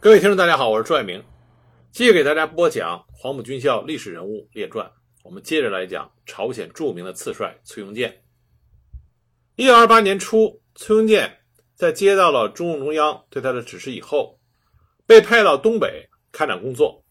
[0.00, 1.20] 各位听众，大家好，我是朱爱明，
[1.90, 4.88] 继续给大家播讲黄埔军校历史人物列传。
[5.24, 8.22] 我们接着来讲朝鲜著名的次帅崔庸健。
[9.56, 11.40] 一九二八年初，崔庸健
[11.74, 14.38] 在接到了中共中央对他的指示以后，
[15.04, 17.04] 被派到东北开展工作。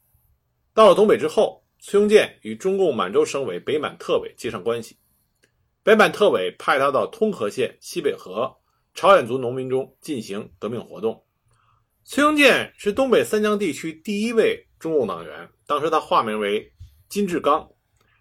[0.73, 4.97] 到了东北之后，崔庸健与中共满洲省委北满特委接上关系，
[5.83, 8.55] 北满特委派他到通河县西北河
[8.93, 11.25] 朝鲜族农民中进行革命活动。
[12.09, 16.71] 崔庸健是东北三江地区第一位中共党员，当时他化名为
[17.09, 17.69] 金志刚，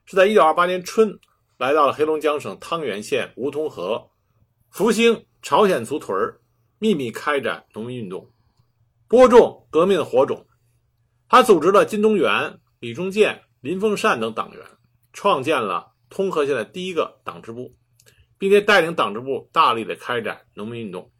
[0.05, 1.17] 是在1928年春
[1.57, 4.11] 来到了黑龙江省汤原县梧桐河
[4.71, 6.19] 福兴朝鲜族屯
[6.81, 8.29] 秘密开展农民运动，
[9.07, 10.45] 播种革命的火种。
[11.29, 14.61] 他组织了金东元、李忠建、林凤善等党员，
[15.13, 17.73] 创建了通河县的第一个党支部，
[18.37, 21.13] 并且带领党支部大力的开展农民运动，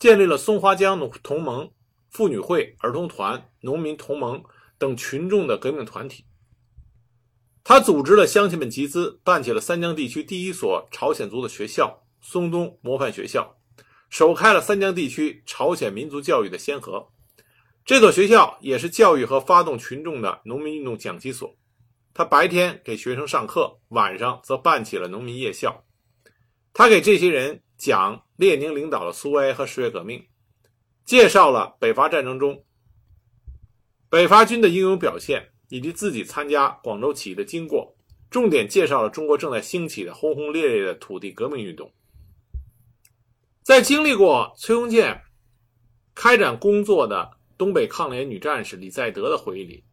[0.00, 1.70] 建立了松花江同盟。
[2.12, 4.44] 妇女会、儿童团、农民同盟
[4.76, 6.26] 等群众的革命团体，
[7.64, 13.56] 他组织了乡亲们集资，办起了三江地区第一所朝鲜族的学校——松东模范学校，
[14.10, 17.08] 首开了三江地区朝鲜民族教育的先河。
[17.86, 21.56] 这所学校也是教育和发动群众的农民运动讲习所。
[22.12, 25.82] 他白天给学生上课，晚上则办起了农民夜校。
[26.74, 30.22] 他给这些人讲列宁领导的苏维埃和十月革命。
[31.04, 32.64] 介绍了北伐战争中
[34.08, 37.96] 北伐军的英勇表现，以及自己参加广州起义的经过，
[38.30, 41.90] 重点介绍了中国正在兴起的轰轰烈烈的土地革命运动。
[43.62, 45.22] 在经历过崔庸健
[46.14, 49.84] 开展工作的东北抗联女战士李在德的回忆里，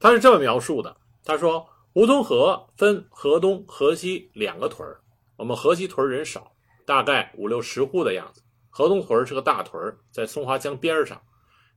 [0.00, 5.00] 他是这么描述的：“他说，梧桐河分河东、河西两个屯儿
[5.36, 6.52] 我们河西屯人少，
[6.84, 8.42] 大概五六十户的样子。”
[8.76, 11.18] 河东屯是个大屯，在松花江边上，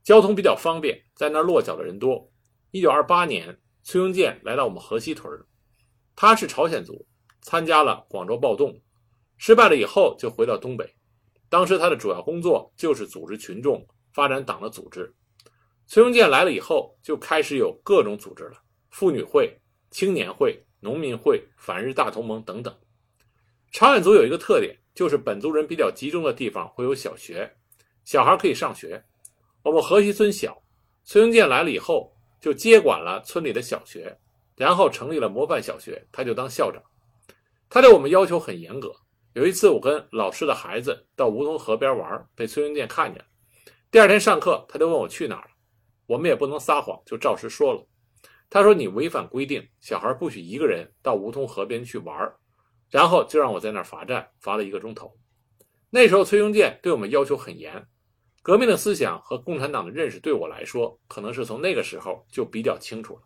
[0.02, 2.30] 交通比较方便，在那儿落脚的人多。
[2.72, 5.32] 一九二八年，崔庸健来到我们河西屯，
[6.14, 7.06] 他是朝鲜族，
[7.40, 8.78] 参加了广州暴动，
[9.38, 10.94] 失败了以后就回到东北。
[11.48, 15.10] 当时他的主要工作就是组织群众发展党的组织。
[15.86, 18.58] 崔庸健来了以后，就开始有各种组织了：
[18.90, 19.58] 妇女会、
[19.90, 22.78] 青年会、农民会、反日大同盟等等。
[23.72, 24.76] 朝鲜族有一个特点。
[25.00, 27.50] 就是本族人比较集中的地方会有小学，
[28.04, 29.02] 小孩可以上学。
[29.62, 30.62] 我们河西村小，
[31.04, 34.14] 崔庸健来了以后就接管了村里的小学，
[34.56, 36.82] 然后成立了模范小学，他就当校长。
[37.70, 38.94] 他对我们要求很严格。
[39.32, 43.24] 有一次我跟老师的孩子到梧桐河边玩，被崔英健看见。
[43.90, 45.50] 第二天上课，他就问我去哪儿了。
[46.04, 47.82] 我们也不能撒谎，就照实说了。
[48.50, 52.30] 他说：“你违反规定，小孩不许一个人到梧桐河边去玩。”
[52.90, 55.16] 然后就让我在那儿罚站，罚了一个钟头。
[55.90, 57.86] 那时候崔庸健对我们要求很严，
[58.42, 63.22] 革命的思想和共产党的认识对我来说，可能是从那个时候就比较清楚了。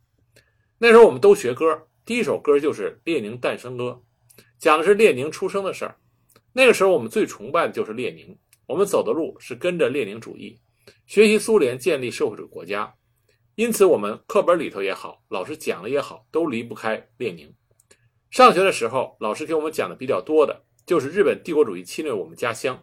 [0.78, 4.02] 那时候我们都学歌，第一首歌就是《列宁诞生歌》，
[4.58, 5.98] 讲的是列宁出生的事儿。
[6.52, 8.36] 那个时候我们最崇拜的就是列宁，
[8.66, 10.60] 我们走的路是跟着列宁主义，
[11.06, 12.94] 学习苏联建立社会主义国家。
[13.56, 17.54] 因此，我们课本里头也好，老师讲的也好，都离不开列宁。
[18.34, 22.82] 上学的时候，老师给我们讲的比较多的就是日本帝国主义侵略我们家乡。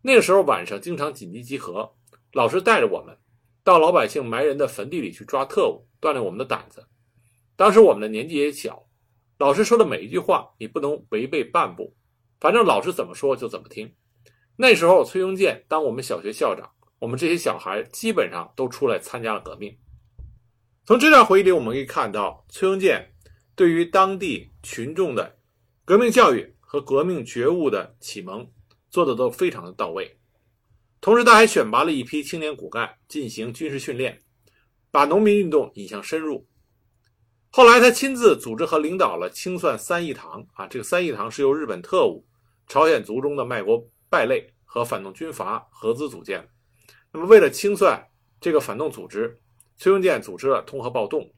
[0.00, 1.96] 那个时候晚上经常紧急集合，
[2.34, 3.18] 老师带着我们
[3.64, 6.86] 到老百姓埋人的坟地里去抓特务，锻炼我们的胆子。
[7.56, 8.86] 当时我们的年纪也小，
[9.38, 11.96] 老师说的每一句话你不能违背半步，
[12.38, 13.92] 反正老师怎么说就怎么听。
[14.54, 16.70] 那时候崔庸健当我们小学校长，
[17.00, 19.76] 我们这些小孩基本上都出来参加了革命。
[20.84, 23.14] 从这段回忆里，我们可以看到崔庸健。
[23.56, 25.38] 对于当地群众的
[25.82, 28.46] 革命教育和革命觉悟的启蒙，
[28.90, 30.18] 做的都非常的到位。
[31.00, 34.22] 同时，他还选拔了一批青年骨干进行军事训练，
[34.90, 36.46] 把农民运动引向深入。
[37.48, 42.26] 后来，他亲自组织和领导了清算三义堂啊，这个三义堂是由日本特务、
[42.66, 46.46] 朝鲜族中的卖国败类和反动军阀合资组建。
[47.10, 48.06] 那么，为了清算
[48.38, 49.40] 这个反动组织，
[49.78, 51.32] 崔永健组织了通河暴动。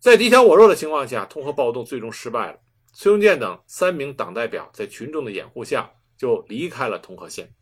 [0.00, 2.58] 在敌强我弱的情况下，通河暴动最终失败了。
[2.94, 7.54] 崔庸健等三名党代表在群众的掩护下就离开了通河县。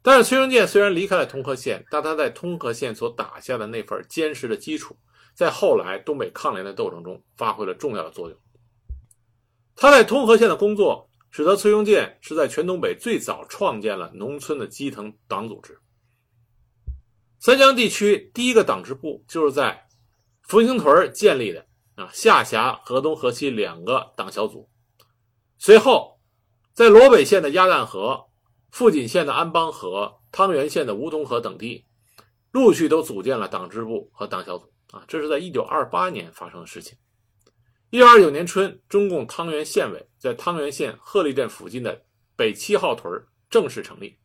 [0.00, 4.96] 但是，崔庸健虽然离开了通河县，但他在通河县所打下的那份坚实的基础，
[5.34, 8.38] 在后来东北抗联的斗争中发挥了重要的作用。
[9.76, 15.78] 他在通河县的工作，使得崔庸健是在全东北最早创建了农村的基层党组织。
[17.38, 19.86] 三江地区第一个党支部就是在。
[20.52, 24.68] 复兴屯建立的啊，下辖河东、河西两个党小组。
[25.56, 26.20] 随后，
[26.74, 28.26] 在罗北县的鸭蛋河、
[28.70, 31.86] 富锦县的安邦河、汤原县的梧桐河等地，
[32.50, 35.02] 陆续都组建了党支部和党小组啊。
[35.08, 36.98] 这是在一九二八年发生的事情。
[37.88, 41.98] 一九二九年春，中共汤原县委在汤原县鹤立镇附近的
[42.36, 43.10] 北七号屯
[43.48, 44.18] 正式成立，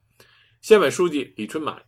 [0.59, 1.81] 县委书记李春满。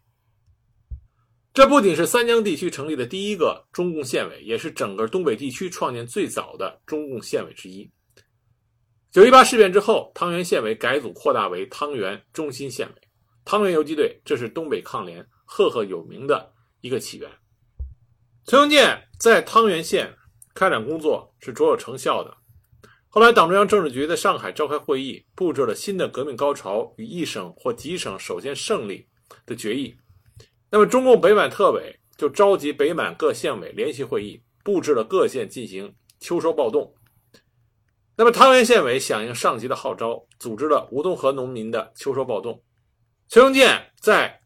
[1.60, 7.92] 这不仅是三江地区成立的第一个中共县委，也是整个东北地区创建最早的中共县委之一。
[9.12, 12.94] 九一八事变之后，汤原县委改组扩大为汤原中心县委。
[13.44, 17.30] 汤原游击队，这是东北抗联赫赫有名的一个起源。
[18.46, 20.16] 崔庸健在汤原县
[20.56, 22.34] 开展工作是卓有成效的。
[23.10, 29.06] 后来，党中央政治局在上海召开会议，布置了新的革命高潮与一省或几省首先胜利
[29.46, 29.94] 的决议。
[30.72, 36.94] 那么，中共北满特委就召集北满各县委联席会议，布置了各县进行秋收暴动。
[38.16, 42.62] 那么，汤原县委响应上级的号召，组织了吴淞河农民的秋收暴动。
[43.28, 44.42] 崔庸健在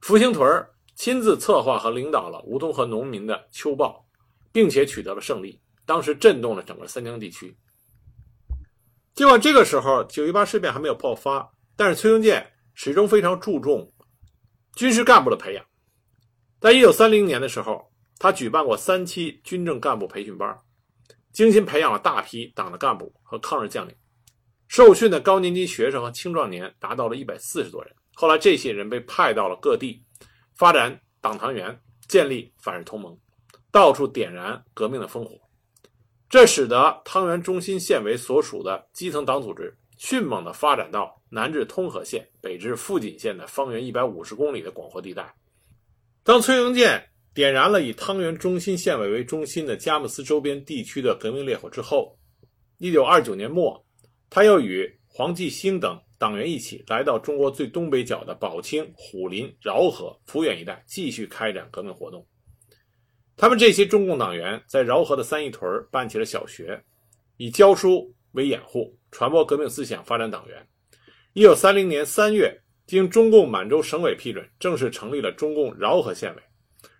[0.00, 4.06] 福兴屯亲自策划和领导了吴淞河农民的秋暴，
[4.52, 7.56] 并且取得了胜利，当时震动了整个三江地区。
[9.14, 13.92] 尽管这个时候九一八事变还没有爆发，但是崔庸健始终非常注重。
[14.74, 15.64] 军事干部的培养，
[16.60, 20.58] 在一九三零年的时候，他举办过三期军政干部培训班，
[21.32, 23.94] 精心培养了大批党的干部和抗日将领。
[24.68, 27.94] 受训的高年级学生和青壮年达到了一百四十多人。
[28.14, 30.02] 后来，这些人被派到了各地，
[30.54, 31.78] 发展党团员，
[32.08, 33.18] 建立反日同盟，
[33.70, 35.38] 到处点燃革命的烽火。
[36.30, 41.22] 这使得汤原中心县委所属的基层党组织迅猛地发展到。
[41.30, 45.32] 南至通河县，北至富锦县的方圆一百五十公里的广阔地带。
[46.24, 52.18] 当崔庸健点燃了以汤原中心县委为中心的佳木斯周边地区的革命烈火之后，
[52.78, 53.82] 一九二九年末，
[54.28, 62.26] 他又与黄继兴等党员一起来到中国最东北角的宝清、虎林、饶河、抚远一带，继续开展革命活动。
[63.36, 66.82] 他们这些中共党员在饶河的三义屯办起了小学，
[67.36, 70.66] 以教书为掩护，传播革命思想，发展党员。
[71.34, 76.42] 一九三零年三月，经中共满洲省委批准，正式成立了中共饶河县委，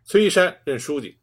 [0.04, 1.18] 崔一山任书记。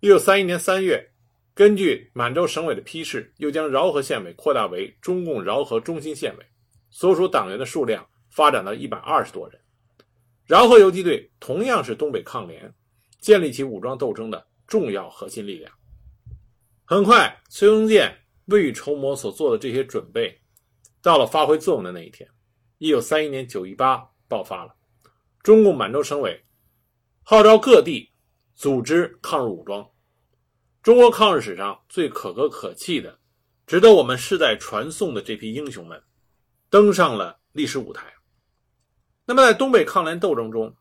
[0.00, 1.12] 一九三一年三月，
[1.54, 6.44] 根据满洲省委的批示，又将饶河县委扩大为中共饶河中心县委，
[6.90, 9.58] 所属党员的数量发展到一百二十多人。
[10.44, 12.74] 饶河游击队同样是东北抗联
[13.20, 15.72] 建立起武装斗争的重要核心力量。
[16.84, 18.12] 很快，崔庸健
[18.46, 20.40] 未雨绸缪所做的这些准备，
[21.00, 22.28] 到了发挥作用的那一天。
[22.78, 24.74] 一九三一年九一八爆发了，
[25.42, 26.44] 中共满洲省委
[27.22, 28.10] 号召各地
[28.56, 29.88] 组织抗日武装。
[30.82, 33.20] 中国抗日史上最可歌可泣的、
[33.66, 36.02] 值得我们世代传颂的这批英雄们，
[36.68, 38.12] 登上了历史舞台。
[39.24, 40.74] 那么，在东北抗联斗争中，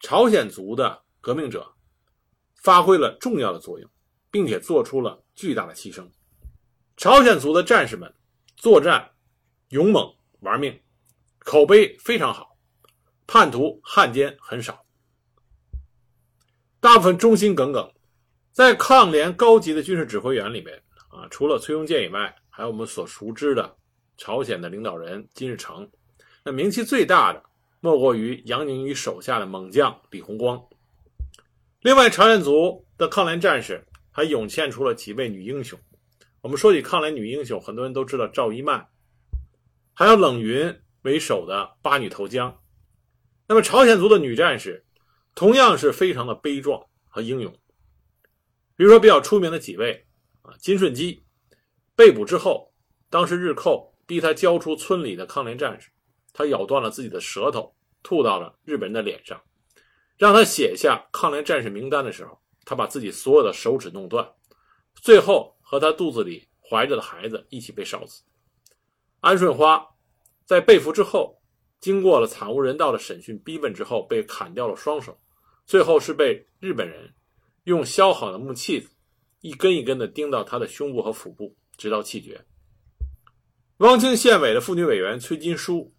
[0.00, 1.74] 朝鲜族的革命者
[2.54, 3.90] 发挥了重要的作用，
[4.30, 6.08] 并且做出了巨大的牺牲。
[6.96, 8.12] 朝鲜族的战士们
[8.56, 9.10] 作战
[9.70, 10.80] 勇猛，玩命。
[11.40, 12.56] 口碑非常好，
[13.26, 14.82] 叛徒汉奸很少，
[16.80, 17.92] 大部分忠心耿耿。
[18.50, 23.76] 在抗联高级的军事指挥员里面啊，除了崔庸健以外，还有我们所熟知的
[24.16, 25.86] 朝鲜的领导人金日成。
[26.42, 27.42] 那名气最大的
[27.80, 30.62] 莫过于杨宁宇手下的猛将李红光。
[31.80, 35.78] 另外，朝鲜族的抗联战士还涌现出了几位女英雄。
[36.44, 38.86] 我们说起抗联女英雄，很多人都知道赵一曼，
[39.94, 40.78] 还有冷云。
[41.00, 42.62] 为首的八女投江，
[43.46, 44.84] 那么朝鲜族的女战士
[45.34, 47.52] 同样是非常的悲壮和英勇。
[48.74, 50.06] 比如说比较出名的几位
[50.40, 51.22] 啊，金顺基
[51.94, 52.72] 被捕之后，
[53.10, 55.90] 当时日寇逼他交出村里的抗联战士，
[56.32, 59.42] 他咬断了自己的舌头，吐到了日本人的脸上，
[60.16, 64.26] 让他写下抗联战士名单的时候，他把自己所有的手指弄断，
[64.94, 68.22] 最后和他肚子里怀着的孩子一起被烧死。
[69.18, 69.90] 安顺花。
[70.46, 71.40] 在被俘之后，
[71.80, 75.18] 经过了惨无人道的审讯逼问之后，被砍掉了双手，
[75.64, 77.14] 最后是被日本人
[77.62, 78.90] 用削好的木器子
[79.40, 82.44] 一根一根的钉到他的胸部和腹部，直到气绝。
[83.78, 85.94] 汪清县委的妇女委员崔金书，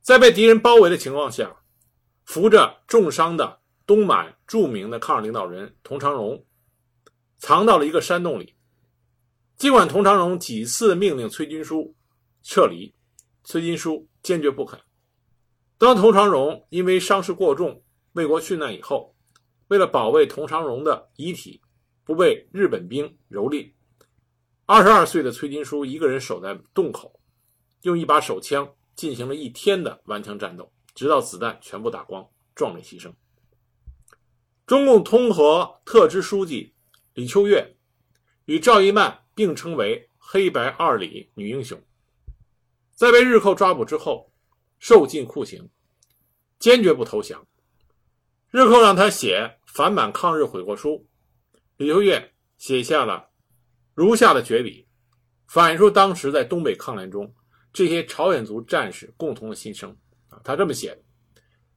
[0.00, 1.64] 在被敌人包围的情况下，
[2.24, 6.46] 扶着重伤的东满著名的抗日领导人佟长荣，
[7.36, 8.54] 藏到了一个山洞里。
[9.60, 11.94] 尽管佟长荣几次命令崔金书
[12.42, 12.94] 撤离。
[13.44, 14.80] 崔金书坚决不肯。
[15.76, 19.14] 当佟长荣因为伤势过重为国殉难以后，
[19.68, 21.60] 为了保卫佟长荣的遗体
[22.04, 23.70] 不被日本兵蹂躏，
[24.64, 27.20] 二十二岁的崔金书一个人守在洞口，
[27.82, 33.12] 用一把手枪进行了一天的顽强战斗，直到子弹全部打光，壮烈牺牲。
[34.66, 36.72] 中共通河特支书记
[37.12, 37.76] 李秋月
[38.46, 41.80] 与赵一曼并称为“黑白二李女英雄”。
[42.94, 44.30] 在被日寇抓捕之后，
[44.78, 45.68] 受尽酷刑，
[46.58, 47.46] 坚决不投降。
[48.50, 51.06] 日寇让他写反满抗日悔过书，
[51.76, 53.30] 李秋月写下了
[53.94, 54.86] 如下的绝笔，
[55.46, 57.32] 反映出当时在东北抗联中
[57.72, 59.96] 这些朝鲜族战士共同的心声
[60.28, 60.40] 啊。
[60.44, 61.02] 他这么写的。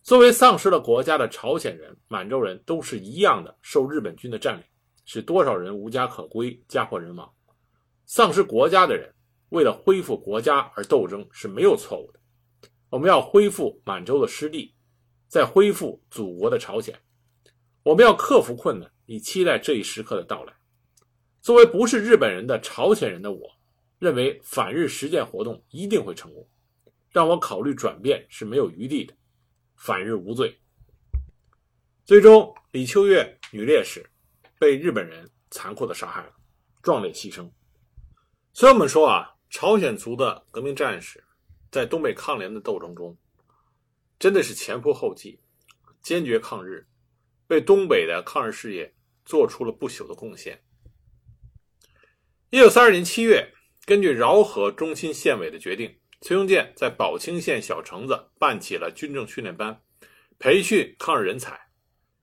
[0.02, 4.64] 作为丧失了国家的朝鲜人、满洲人，都是一样的受日本军的占领，
[5.06, 7.32] 使多少人无家可归、家破人亡。
[8.06, 9.14] 丧失国家的人，
[9.50, 12.20] 为了恢复国家而斗争是没有错误的。
[12.90, 14.76] 我们要恢复满洲的失地，
[15.28, 16.94] 再恢复祖国的朝鲜。
[17.82, 20.54] 我们要克服困难，以期待这一时刻的到来。
[21.42, 23.50] 作为不是日本人的朝鲜人的我，
[24.00, 26.48] 认为反日实践活动一定会成功。
[27.10, 29.14] 让我考虑转变是没有余地的。
[29.76, 30.58] 反日无罪。
[32.06, 34.06] 最终，李秋月女烈士
[34.60, 36.34] 被日本人残酷的杀害了，
[36.82, 37.50] 壮烈牺牲。
[38.54, 41.24] 所以我们说啊，朝鲜族的革命战士
[41.72, 43.18] 在东北抗联的斗争中，
[44.20, 45.40] 真的是前仆后继，
[46.04, 46.88] 坚决抗日，
[47.48, 48.94] 为东北的抗日事业
[49.26, 50.62] 做出了不朽的贡献。
[52.52, 53.52] 一九三二年七月，
[53.86, 56.00] 根据饶河中心县委的决定。
[56.22, 59.82] 崔庸健在宝清县小城子办起了军政训练班，
[60.40, 61.60] 培训抗日人才。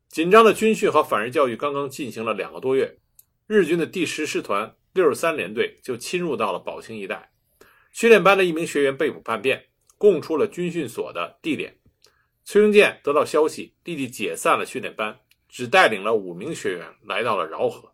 [0.09, 2.99] 紧张的军训和反日教育刚刚进行了两个多月，
[3.47, 7.31] 日军的第十师团六十三联队就侵入到了宝清一带。
[7.93, 9.65] 训练班的一名学员被捕叛变，
[9.99, 11.77] 供出了军训所的地点。
[12.45, 15.19] 崔庸健得到消息，立即解散了训练班，
[15.49, 17.93] 只带领了五名学员来到了饶河。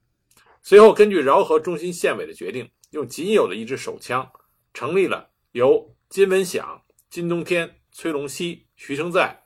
[0.62, 4.30] 随后，根据饶河中心县委的决定，用仅有的一支手枪，
[4.72, 9.44] 成立了由金文响、金冬天、崔龙熙、徐成在、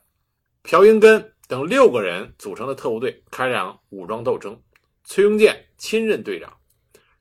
[0.62, 4.60] 朴英根等六个人组成的特务队开展武装斗争，
[5.04, 6.59] 崔庸健亲任队长。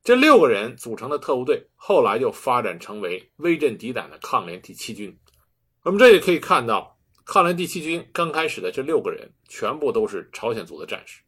[0.03, 5.17] 这六个人组成的特务队后来就发展成为威震敌胆的抗联第七军。
[5.83, 11.21] 我们这里可以看到，抗联第七军刚开始的这六个人全部都是朝鲜族的战士。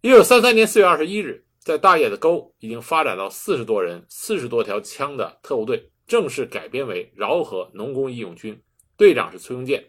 [0.00, 5.90] 一九三三年四月二十一日，在大叶子沟已经发展到四十多人、四十多条枪的特务队。
[6.06, 8.62] 正式改编为饶河农工义勇军，
[8.94, 9.82] 队长是崔庸健，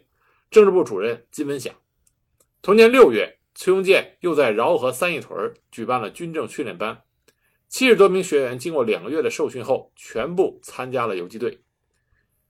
[0.50, 1.74] 政治部主任金文响。
[2.62, 7.02] 同年六月，崔庸健又在饶河三义屯举办了军政训练班，
[7.68, 11.62] 七十多名学员经过两个月的受训后，全部参加了游击队。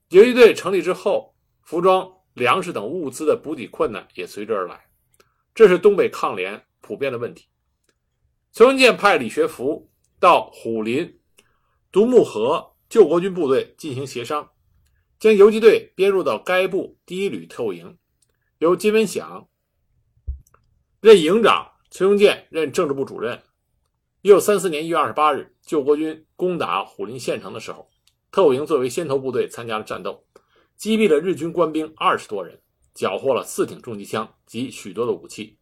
[0.09, 4.89] 游击队成立之后，服装、粮食等物资的补给困难也随之而来，
[5.53, 7.47] 这是东北抗联普遍的问题。
[8.51, 11.19] 崔文健派李学福到虎林、
[11.91, 12.73] 独木河。
[12.89, 14.49] 救国军部队进行协商，
[15.19, 17.97] 将游击队编入到该部第一旅特务营，
[18.59, 19.49] 由金文响
[21.01, 23.43] 任营长，崔文健任政治部主任。
[24.27, 27.89] 一九三四年一月二十八日，救国军攻打虎林县城的时候，
[28.29, 30.21] 特务营作为先头部队参加了战斗，
[30.75, 32.59] 击毙了日军官兵二十多人，
[32.93, 35.57] 缴获了四挺重机枪及许多的武器。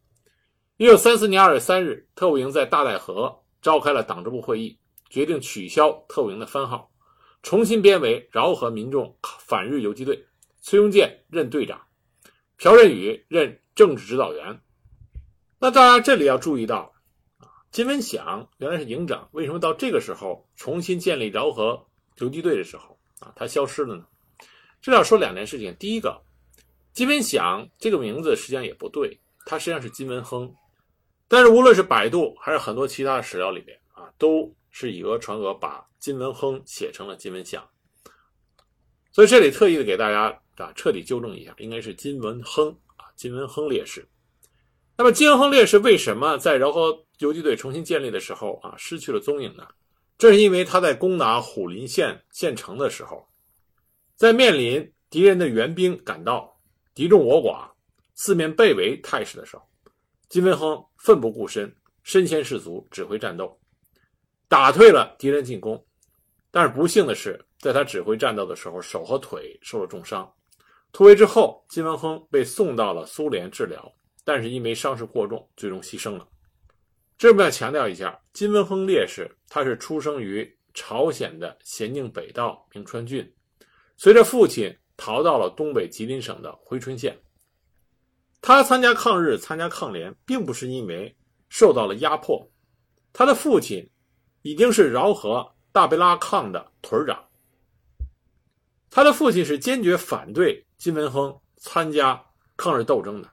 [0.78, 4.80] 一九三四年二月三日，特务营在大带河召开了党支部会议，
[5.12, 6.90] 决定取消特务营的番号。
[7.44, 10.26] 重新编为饶河民众反日游击队，
[10.64, 11.80] 崔庸健任队长，
[12.58, 14.60] 朴任宇任政治指导员。
[15.60, 16.92] 那当然，这里要注意到，
[17.76, 21.86] 金文祥原来是营长，为什么到这个时候重新建立饶河
[22.20, 24.06] 游击队的时候，啊，他消失了呢？
[24.82, 25.76] 这要说两件事情。
[25.78, 26.24] 第一个，
[26.94, 30.56] 金文祥这个名字实际上也不对，他实际上是金文亨。
[31.28, 35.86] 但是无论是百度还是很多其他的史料里面，啊，都是以讹传讹，把。
[36.00, 37.68] 金文亨写成了金文祥，
[39.12, 44.08] 所以这里特意的给大家啊彻底纠正一下，应该是金文亨啊，金文亨烈士。
[44.98, 49.68] 那么金文亨烈士为什么在饶河游击队重新建立的时候啊失去了踪影呢？
[50.18, 53.28] 这是因为他在攻打虎林县县城的时候，
[54.16, 56.58] 在面临敌人的援兵赶到，
[56.94, 57.70] 敌众我寡，
[58.16, 59.64] 四面被围态势的时候，
[60.30, 63.60] 金文亨奋不顾身，身先士卒，指挥战斗，
[64.48, 65.86] 打退了敌人进攻。
[66.50, 70.32] 但是不幸的是，在他指挥战斗的时候，手和腿受了重伤。
[70.94, 73.94] 突围之后，金文亨被送到了苏联治疗，
[74.24, 76.26] 但是因为伤势过重，最终牺牲了。
[77.18, 83.34] 这边要强调一下，金文亨烈士他是出生于朝鲜的咸宁北道明川郡，
[83.98, 87.20] 随着父亲逃到了东北吉林省的珲春县。
[88.42, 91.16] 他参加抗日、参加抗联，并不是因为
[91.50, 92.52] 受到了压迫，
[93.12, 93.90] 他的父亲
[94.42, 95.52] 已经是饶河。
[95.72, 97.28] 大贝拉抗的屯长，
[98.90, 103.30] 他的父亲是坚决反对金文亨参加抗日斗争的。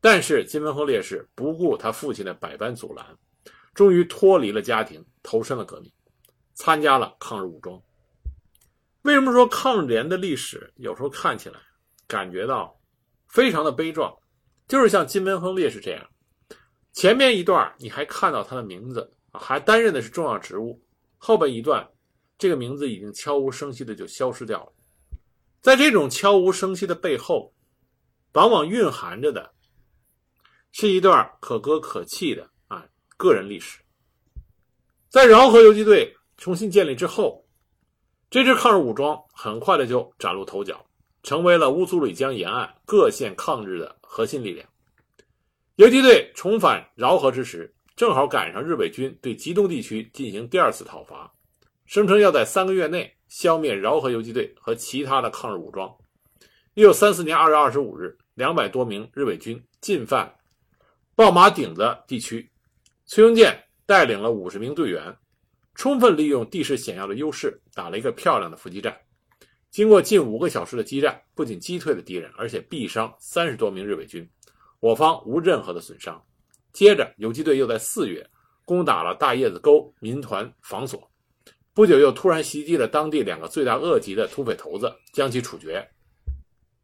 [0.00, 3.04] 但是金文亨烈士不顾他父亲的百般阻拦，
[3.74, 5.92] 终于脱离了家庭，投身了革命，
[6.54, 7.80] 参加了抗日武装。
[9.02, 11.58] 为什么说抗日联的历史有时候看起来
[12.06, 12.78] 感觉到
[13.28, 14.14] 非常的悲壮？
[14.68, 16.06] 就是像金文亨烈士这样，
[16.92, 20.80] 前面一段你还看到他的名字，还担任的是重要职务，
[21.18, 21.86] 后边一段
[22.38, 24.72] 这个名字已经悄无声息的就消失掉了。
[25.60, 27.52] 在这种悄无声息的背后，
[28.32, 29.52] 往往蕴含着的
[30.72, 32.84] 是一段可歌可泣的啊
[33.16, 33.80] 个人历史。
[35.08, 37.44] 在饶河游击队重新建立之后，
[38.30, 40.84] 这支抗日武装很快的就崭露头角。
[41.22, 44.66] 成为了乌苏里江沿岸各县抗日的核心力量。
[45.76, 51.30] 游击队重返饶河之时，正好赶上日伪军对吉东地区进行第二次讨伐，
[51.84, 55.94] 声称要在三个月内消灭饶河游击队和其他的抗日武装。
[56.72, 60.34] 一九三四年二月二十五日，两百多名日伪军进犯
[61.20, 62.50] 爆马顶子地区，
[63.04, 65.14] 崔庸健带领了五十名队员，
[65.74, 68.96] 充分利用地势险要的优势，打了一个漂亮的伏击战。
[69.70, 74.26] 经过近五个小时的激战，不仅击退了敌人，而且毙伤三十多名日伪军，
[74.80, 76.18] 我方无任何的损伤。
[76.72, 78.26] 接着，游击队又在四月
[78.64, 81.10] 攻打了大叶子沟民团防所，
[81.74, 85.86] 不久又突然袭击了当地两个罪大恶极的土匪头子，将其处决。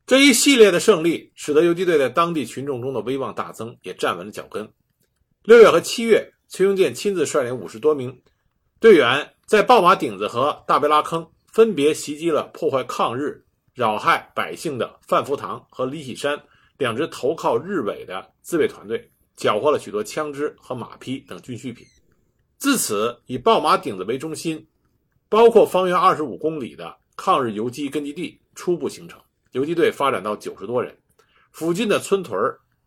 [0.06, 4.72] 这一系列的胜利，使得游击队在当地群众中的威望大增，也站稳了脚跟。
[5.42, 8.22] 六月和七月，崔庸健亲自率领五十多名
[8.78, 11.28] 队员，在爆马顶子和大贝拉坑。
[11.52, 16.38] 分别袭击了破坏抗日、扰害百姓的范福堂和李喜山
[16.76, 21.86] 两支投靠日伪的自卫团队，缴获了许多枪支和马匹等军需品。
[22.58, 24.66] 自此，以爆马顶子为中心，
[25.30, 29.18] 包括方圆二十五公里的抗日游击根据地初步形成。
[29.56, 30.94] 游击队发展到九十多人，
[31.50, 32.38] 附近的村屯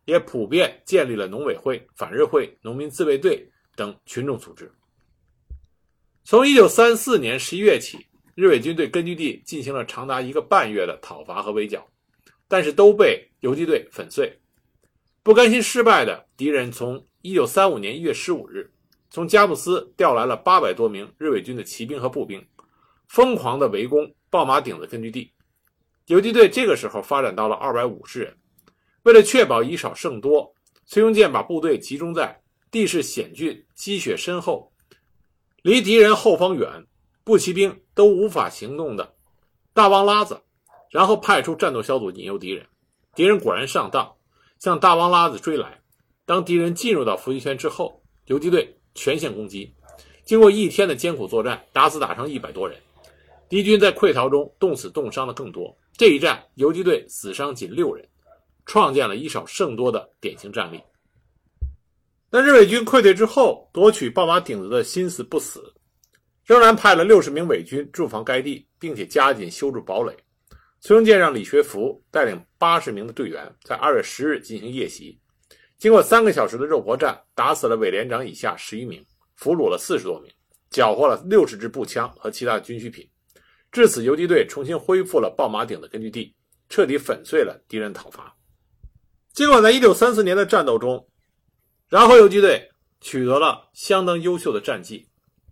[0.06, 4.72] 也普遍建立了农委会、反日会、农民自卫队等群众组织。
[6.24, 7.98] 从一九三四年十一月起。
[8.36, 11.86] 日伪军对根据地进行了长达一个半月的讨伐和围剿，
[12.48, 14.32] 但是都被游击队粉碎。
[15.24, 18.72] 不甘心失败的敌人，从1935年1月15日，
[19.10, 22.42] 从加布斯调来了800多名日伪军的骑兵和步兵，
[23.10, 25.30] 疯狂地围攻爆马顶子根据地。
[26.10, 28.38] 游击队这个时候发展到了250人。
[29.04, 30.56] 为了确保以少胜多，
[30.88, 32.42] 崔庸健把部队集中在
[32.72, 34.72] 地势险峻、积雪深厚、
[35.62, 36.86] 离敌人后方远。
[37.24, 39.14] 步骑兵都无法行动的
[39.72, 40.42] 大王拉子，
[40.90, 42.66] 然后派出战斗小组引诱敌人。
[43.14, 44.16] 敌人果然上当，
[44.58, 45.80] 向大王拉子追来。
[46.26, 49.76] 当敌人进入到伏击圈之后，游击队全线攻击。
[50.24, 52.80] 经过一天的艰苦作战，打死打伤一百多人。
[53.50, 55.76] 敌军在溃逃中冻死冻伤的更多。
[55.98, 58.08] 这一战，游击队死伤仅六人，
[58.66, 60.80] 创建了以少胜多的典型战例。
[62.30, 65.74] 但日伪军溃退之后，夺取爆马顶子的心思不死。
[66.46, 70.16] 仍然派了六十名伪军驻防该地，并且加紧修筑堡垒。
[70.80, 75.20] 崔庸健让李学福带领八十名的队员，在二月十日进行夜袭。
[75.80, 79.04] 经过三个小时的肉搏战，打死了伪连长以下十一名，
[79.36, 80.32] 俘虏了四十多名，
[80.70, 83.09] 缴获了六十支步枪和其他军需品。
[83.72, 86.36] 至此，游击队重新恢复了爆马顶的根据地，
[86.70, 88.36] 彻底粉碎了敌人讨伐。
[89.34, 91.08] 尽管在一九三四年的战斗中，
[91.88, 92.70] 饶河游击队
[93.02, 95.08] 取得了相当优秀的战绩，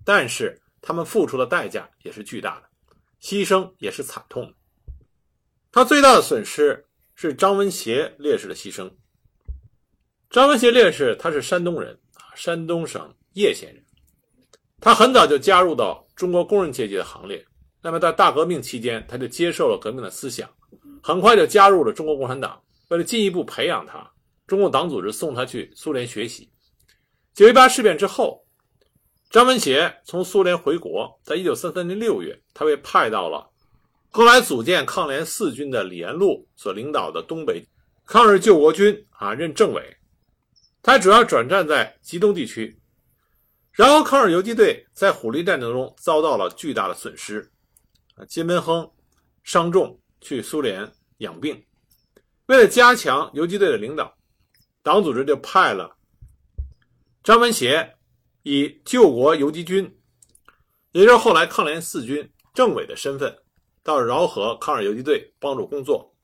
[0.05, 0.61] 但是。
[0.79, 2.69] 他们付出的代价也是巨大的，
[3.19, 4.53] 牺牲也是惨痛的。
[5.69, 8.89] 他最大的损失是张文协烈士的牺牲。
[10.29, 11.99] 张文协烈士他是山东人，
[12.35, 13.83] 山东省叶县人。
[14.79, 17.43] 他很早就加入到中国工人阶级的行列。
[17.87, 20.49] 那么在大革命期间，他就接受了革命的思想，
[21.01, 22.61] 很快就加入了中国共产党。
[22.89, 24.11] 为了进一步培养他，
[24.45, 26.51] 中共党组织送他去苏联学习。
[27.33, 28.43] 九一八事变之后。
[29.29, 33.49] 张文协从苏联回国，在一九三三年六月，他被派到了
[34.09, 37.65] 后来组建抗联四军的李延禄所领导的东北
[38.05, 39.81] 抗日救国军啊，任政委。
[40.83, 42.77] 他主要转战在吉东地区。
[43.71, 47.49] 然后，抗日游击队在虎力战争中遭到了巨大的损失，
[48.25, 48.89] 金门亨
[49.43, 51.65] 伤重去苏联养病。
[52.47, 54.17] 为了加强游击队的领导，
[54.81, 55.95] 党组织就派了
[57.23, 57.93] 张文协。
[58.43, 59.83] 以救国游击军，
[60.93, 63.37] 也就是后来抗联四军政委的身份，
[63.83, 66.15] 到饶河抗日游击队帮助工作。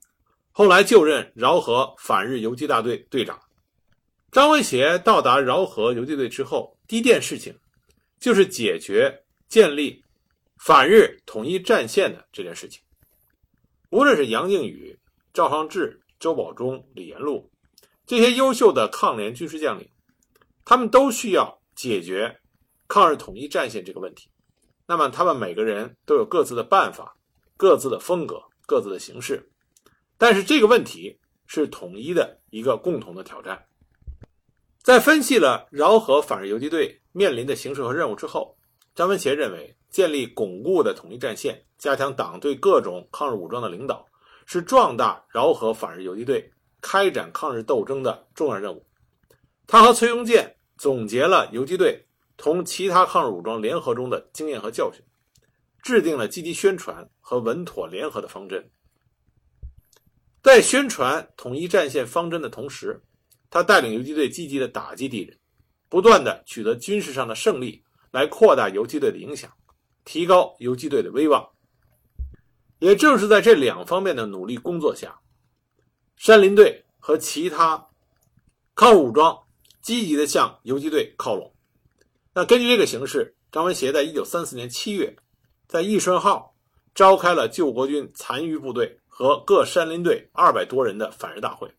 [0.53, 3.37] 后来就任饶河反日游击大队队长。
[4.31, 7.53] 张文协到达饶河游击队之后，第一件事情
[8.21, 10.01] 就是解决建立
[10.65, 12.81] 反日统一战线的这件事情。
[13.89, 14.97] 无论是杨靖宇、
[15.33, 17.51] 赵尚志、周保中、李延禄
[18.05, 19.89] 这些优秀的抗联军事将领，
[20.63, 22.39] 他们都需要解决
[22.87, 24.29] 抗日统一战线这个问题。
[24.85, 27.13] 那么，他们每个人都有各自的办法、
[27.57, 29.51] 各自的风格、各自的形式，
[30.17, 33.65] 但是这个问题是统一的一个共同的挑战。
[34.81, 38.55] 在分析了饶河反日游击队面临的形势和任务之后，
[38.95, 44.03] 张文杰认为，建立巩固的统一战线，加强党对各种抗日武装的领导，
[44.47, 46.51] 是壮大饶河反日游击队
[46.81, 48.83] 开展抗日斗争的重要任务。
[49.67, 52.03] 他和崔庸健总结了游击队
[52.35, 54.99] 同其他抗日武装联合中的经验和教训，
[55.83, 58.67] 制定了积极宣传和稳妥联合的方针。
[60.41, 62.99] 在宣传统一战线方针的同时，
[63.51, 65.37] 他带领游击队积极的打击敌人，
[65.87, 69.49] 不断的取得军事上的胜利，来扩大游击队的影响，
[70.05, 71.47] 提高游击队的威望。
[72.79, 75.19] 也正是在这两方面的努力工作下，
[76.15, 77.87] 山林队和其他
[78.75, 79.37] 抗日武装
[79.81, 81.53] 积极的向游击队靠拢。
[82.33, 85.15] 那根据这个形势，张文协在一九三四年七月，
[85.67, 86.55] 在义顺号
[86.93, 91.71] 召开了救国军残余部队和各山林队二百多人的反日大会，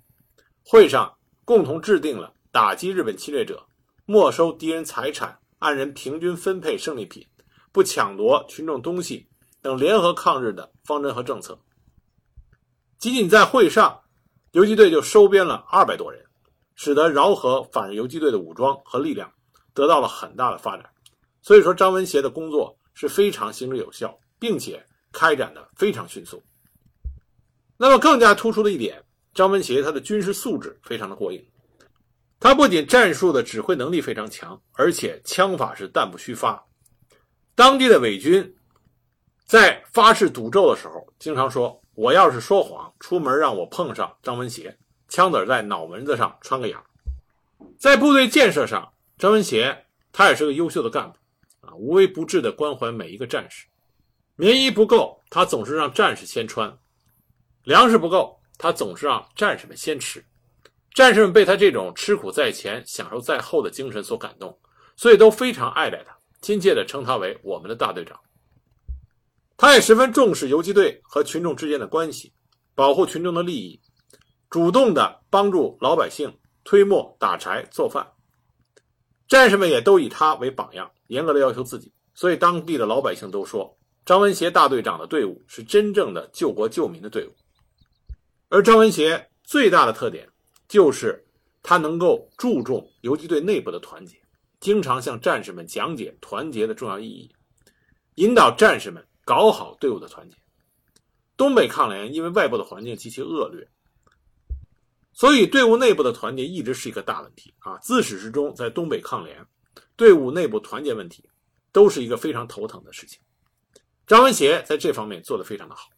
[0.64, 1.14] 会上。
[1.46, 3.66] 共同制定了打击日本侵略者、
[4.06, 7.26] 没收敌人财产、按人平均分配胜利品、
[7.74, 9.28] 不抢夺群众东西
[9.60, 11.58] 等联合抗日的方针和政策。
[13.00, 14.00] 仅仅在会上，
[14.52, 16.24] 游击队就收编了二百多人，
[16.76, 19.28] 使得饶河反日游击队的武装和力量
[19.74, 20.88] 得到了很大的发展。
[21.42, 26.40] 所以说，张文协的工作是非常行之有效，并且开展的非常迅速。
[27.76, 29.04] 那么，更加突出的一点。
[29.34, 31.44] 张文协他的军事素质非常的过硬，
[32.38, 36.64] 他不仅战术的指挥能力非常强，而且枪法是弹不虚发。
[37.54, 38.54] 当地的伪军
[39.44, 44.76] 在发誓赌咒的时候，经常说：“我要是说谎，出门让我碰上张文协，
[45.08, 46.76] 枪子在脑门子上穿个眼。”
[47.78, 51.18] 在部队建设上，张文协他也是个优秀的干部
[51.66, 53.66] 啊，无微不至的关怀每一个战士。
[54.36, 56.70] 棉衣不够，他总是让战士先穿；
[57.64, 58.40] 粮食不够。
[58.56, 60.24] 他总是让战士们先吃，
[60.94, 64.56] 战士们被他这种吃苦在前、享受在后的精神所感动，
[64.96, 68.20] 所以都非常爱戴他，亲切地称他为我们的大队长。
[69.56, 72.34] 他也十分重视游击队和群众之间的关系，
[72.74, 73.80] 保护群众的利益，
[74.50, 76.30] 主动地帮助老百姓
[76.62, 78.06] 推磨、打柴、做饭。
[79.26, 87.32] 战士们也都以他为榜样，严格的要求自己，所以当地的老百姓都说，张文协大队长的队伍是真正的救国救民的队伍。
[88.50, 90.28] 而张文协最大的特点
[90.68, 91.26] 就是
[91.62, 94.16] 他能够注重游击队内部的团结，
[94.64, 97.30] 经常向战士们讲解团结的重要意义，
[98.14, 100.34] 引导战士们搞好队伍的团结。
[101.36, 103.68] 东北抗联因为外部的环境极其恶劣，
[105.12, 107.76] 所以队伍内部的团结一直是一个大问题啊！
[107.82, 109.46] 自始至终，在东北抗联，
[109.96, 111.28] 队伍内部团结问题
[111.70, 113.20] 都是一个非常头疼的事情。
[114.06, 115.90] 张文协在这方面做得非常的好。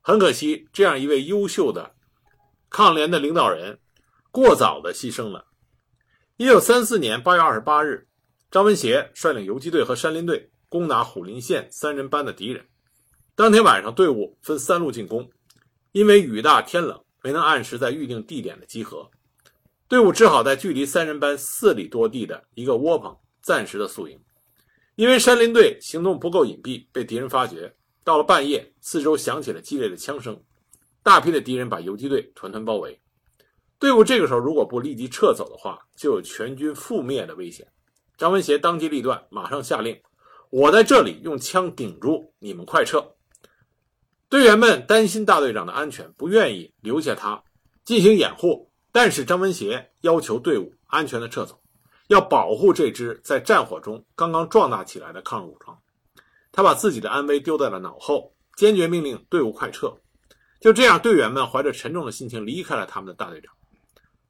[0.00, 1.94] 很可惜，这样一位优秀的
[2.70, 3.78] 抗联的领导人，
[4.30, 5.45] 过早的牺牲了。
[6.38, 8.06] 一九三四年八月二十八日，
[8.50, 12.62] 张文协率领游击队和山林队攻打虎林县三人班的敌人。
[13.34, 15.30] 当天晚上，队伍分三路进攻，
[15.92, 19.10] 因为雨大天冷，没能按时在预定地点的集合，
[19.88, 24.20] 队伍只好在距离三人班四里多地的一个窝棚暂时的宿营。
[24.94, 27.74] 因为山林队行动不够隐蔽，被敌人发觉。
[28.04, 30.38] 到了半夜，四周响起了激烈的枪声，
[31.02, 33.00] 大批的敌人把游击队团团包围。
[33.78, 37.66] 队伍这个时候如果不立即撤走的话，就有全军覆灭的危险。
[38.16, 40.00] 张文协当机立断，马上下令
[40.48, 43.14] ：“我在这里用枪顶住，你们快撤！”
[44.30, 47.42] 队员们担心大队长的安全，不愿意留下他
[47.84, 48.70] 进行掩护。
[48.90, 51.60] 但是张文协要求队伍安全的撤走，
[52.08, 55.78] 要保护这支在战火中刚刚壮大起来的抗日武装。
[56.50, 59.94] 他把自己的安危丢在了脑后，坚决命令队伍快撤。
[60.60, 63.52] 就这样，队员们怀着沉重的心情离开了他们的大队长。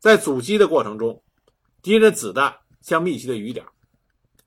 [0.06, 1.20] 在阻击的过程中，
[1.82, 3.66] 敌人的子弹像密集的雨点。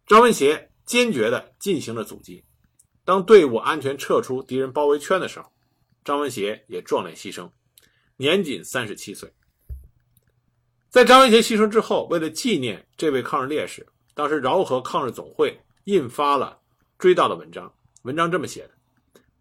[0.08, 2.46] 张文协坚决地进行了阻击。
[3.04, 5.52] 当队伍安全撤出敌人包围圈的时候，
[6.06, 7.52] 张文协也壮烈牺牲，
[8.16, 9.34] 年仅三十七岁。
[10.90, 16.58] 在张文协牺牲之后，为了纪念这位抗日烈士，当时饶河抗日总会印发了。
[16.98, 17.70] 追悼的文章，
[18.04, 18.72] 文章这么写的：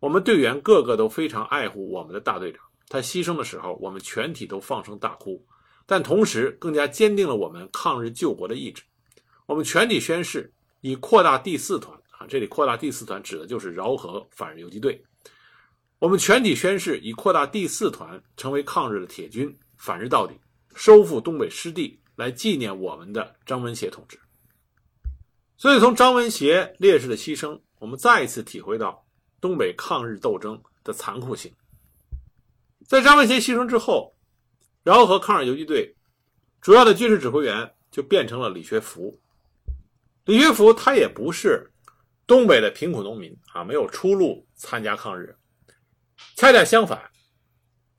[0.01, 5.47] 我们队员个个都非常爱护我们的大队长，他牺牲的时候，我们全体都放声大哭，
[5.91, 8.83] 但同时更加坚定了我们抗日救国的意志。
[9.47, 15.03] 我们全体宣誓，以扩大第四团啊，这里扩大第四团指的就是饶河反日游击队。
[15.99, 20.39] 我们全体宣誓，以扩大第四团成为抗日的铁军，反日到底，
[20.77, 24.21] 收复东北失地，来纪念我们的张文协同志。
[25.57, 29.03] 所以，从张文协烈士的牺牲，我们再一次体会到
[29.41, 31.51] 东北抗日斗争的残酷性。
[32.87, 34.15] 在张文协牺牲之后，
[34.89, 35.95] 饶河抗日游击队
[36.63, 39.21] 主要的军事指挥员就变成了李学福。
[40.25, 41.71] 李学福他也不是
[42.27, 45.37] 东北的贫苦农民啊，没有出路参加抗日。
[46.37, 46.99] 恰恰相反，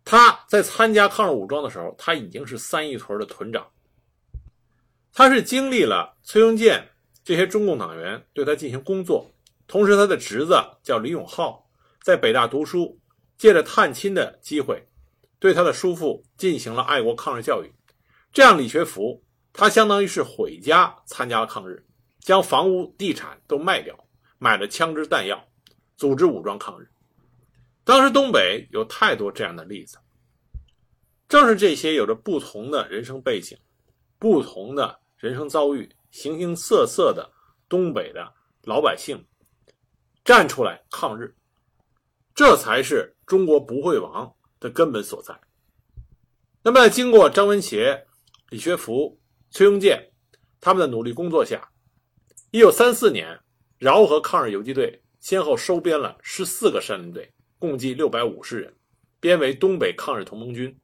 [0.03, 3.69] 他在参加抗日武装的时候，他已经是三义屯的屯长。
[5.13, 6.89] 他是经历了崔庸健。
[7.23, 9.31] 这些中共党员对他进行工作，
[9.67, 11.69] 同时他的侄子叫李永浩，
[12.01, 12.99] 在北大读书，
[13.37, 14.88] 借着探亲的机会，
[15.39, 17.71] 对他的叔父进行了爱国抗日教育。
[18.31, 19.23] 这样，李学福
[19.53, 21.83] 他相当于是毁家参加了抗日，
[22.19, 23.97] 将房屋、地产都卖掉，
[24.37, 25.43] 买了枪支弹药，
[25.97, 26.87] 组织武装抗日。
[27.83, 29.97] 当时东北有太多这样的例子，
[31.27, 33.57] 正是这些有着不同的人生背景、
[34.19, 35.89] 不同的人生遭遇。
[36.11, 37.31] 形形色色的
[37.69, 39.23] 东北的老百姓
[40.25, 41.35] 站出来抗日，
[42.33, 45.39] 这才是中国不会亡的根本所在。
[46.63, 48.05] 那么，经过张文协、
[48.49, 49.19] 李学福、
[49.49, 50.11] 崔庸健
[50.59, 51.69] 他们的努力工作下，
[52.51, 53.39] 一九三四年，
[53.77, 58.75] 饶河抗日游击队先后收编了十四个山林队，共计六百五十人，
[59.19, 60.77] 编为东北抗日同盟军。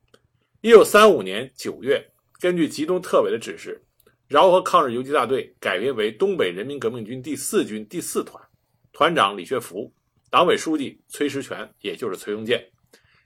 [0.62, 3.82] 一九三五年九月，根据集中特委的指示。
[4.28, 8.44] 饶河抗日游击大队改编为东北人民革命军第四军第四团，
[8.92, 9.94] 团长李学福，
[10.32, 12.68] 党委书记崔石泉，也就是崔庸健，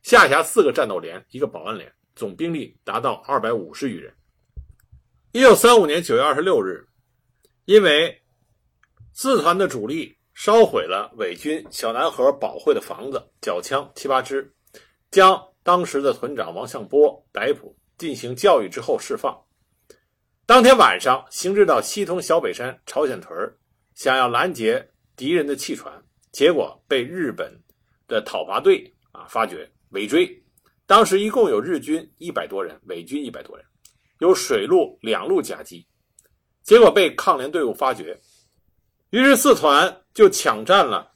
[0.10, 4.12] 下辖四个战斗连，一个保安连，总兵力达到二百五十余人。
[5.34, 6.84] 一九三五年九月二十六日，
[7.66, 8.20] 因为
[9.14, 14.52] 四团的主力烧毁了伪军小南河保会的房子，缴枪七八支，
[15.12, 19.40] 将当时的团长王向波逮捕，进行教育之后释放。
[20.48, 23.38] 当天晚上，行至到西通小北山朝鲜屯
[23.94, 27.62] 想要拦截敌人的汽船，结果被日本
[28.08, 30.44] 的讨伐队啊发觉尾追。
[30.86, 33.66] 当时一共有日军一百多人，伪军一百多人，
[34.20, 35.86] 有水陆两路夹击，
[36.64, 38.20] 结果被抗联队伍发觉，
[39.12, 41.12] 于是四团就抢占了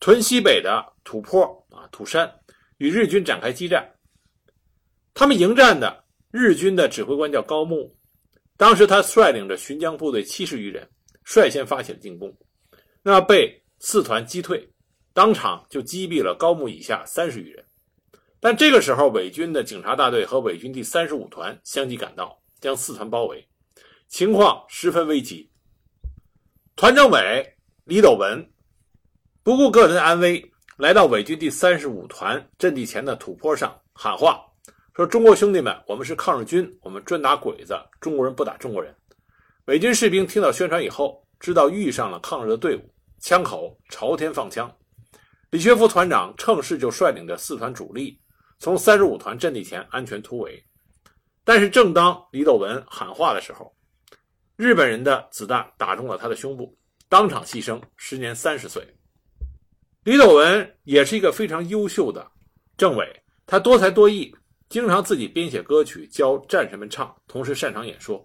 [0.00, 2.32] 屯西北的土坡啊土山，
[2.78, 3.88] 与日军展开激战。
[5.14, 7.96] 他们迎战的日军的指挥官叫高木。
[8.56, 10.88] 当时他率领着巡江部队七十余人，
[11.24, 12.36] 率先发起了进攻，
[13.02, 14.68] 那被四团击退，
[15.12, 17.64] 当场就击毙了高木以下三十余人。
[18.44, 23.46] 但这个时候，伪军的警察大队和伪军第三十五团相继赶到，将四团包围，
[24.08, 25.48] 情况十分危急。
[26.74, 28.44] 团政委李斗文
[29.44, 30.44] 不顾个人的安危，
[30.76, 34.44] 来到伪军第三十五团阵地前的土坡上喊话。
[34.96, 38.92] 说：“中国兄弟们，我们是抗日军，我们专打鬼子，中国人不打中国人。”
[39.66, 44.68] 伪军士兵听到宣传以后，知道遇上了抗日的队伍，枪口朝天放枪。
[45.50, 48.18] 李学福团长乘势就率领着四团主力
[48.62, 50.64] 从三十五团阵地前安全突围。
[51.42, 53.74] 但是，正当李斗文喊话的时候，
[54.54, 56.72] 日本人的子弹打中了他的胸部，
[57.08, 58.86] 当场牺牲，时年三十岁。
[60.04, 62.24] 李斗文也是一个非常优秀的
[62.76, 63.04] 政委，
[63.46, 64.32] 他多才多艺。
[64.68, 68.24] 经常自己编写歌曲教战士们唱，同时擅长演说，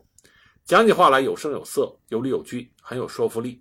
[0.65, 3.59] 讲起话来有声有色、有理有据，很有说服力。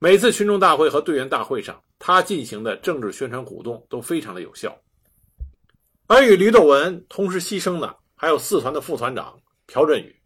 [0.00, 4.76] 每次群众大会和队员大会上，他进行的政治宣传鼓动都非常的有效。
[6.08, 10.16] 而与李斗文同时牺牲的，还有四团的副团长朴振宇。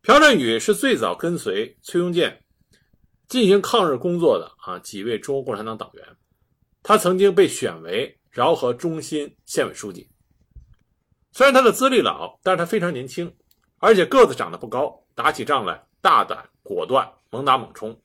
[0.00, 2.42] 朴振宇是最早跟随崔庸健
[3.28, 6.16] 进行抗日工作的啊几位中国共产党党员，
[6.82, 10.08] 他曾经被选为饶河中心县委书记。
[11.32, 13.36] 虽然他的资历老，但是他非常年轻，
[13.76, 18.00] 而且个子长得不高，打起仗来大胆果断，猛打猛冲。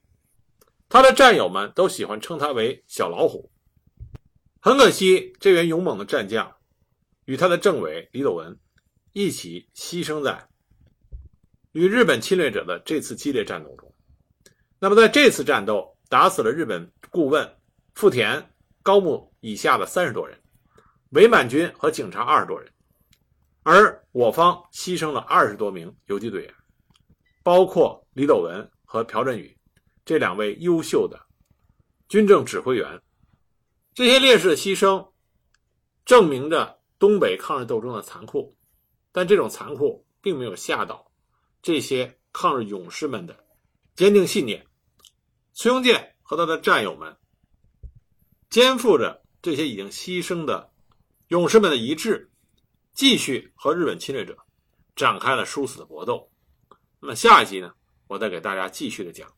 [0.90, 3.50] 他的战友们都喜欢称他为“小老虎”。
[4.60, 6.54] 很可惜，这员勇猛的战将
[7.24, 8.58] 与他的政委李斗文
[9.12, 10.48] 一起牺牲在
[11.72, 13.94] 与日本侵略者的这次激烈战斗中。
[14.78, 17.56] 那么，在这次战斗打死了日本顾问
[17.94, 20.38] 富田高木以下的三十多人，
[21.10, 22.70] 伪满军和警察二十多人。
[23.62, 26.54] 而我方牺牲了二十多名游击队员，
[27.42, 29.56] 包括李斗文和朴振宇
[30.04, 31.18] 这两位优秀的
[32.08, 33.00] 军政指挥员。
[33.94, 35.12] 这些烈士的牺牲，
[36.04, 38.56] 证明着东北抗日斗争的残酷，
[39.12, 41.12] 但这种残酷并没有吓倒
[41.60, 43.44] 这些抗日勇士们的
[43.94, 44.66] 坚定信念。
[45.52, 47.14] 崔庸健和他的战友们
[48.48, 50.72] 肩负着这些已经牺牲的
[51.28, 52.30] 勇士们的遗志。
[52.94, 54.38] 继续和日本侵略者
[54.96, 56.30] 展开了殊死的搏斗。
[57.00, 57.74] 那么下一集呢，
[58.06, 59.28] 我再给大家继续的讲。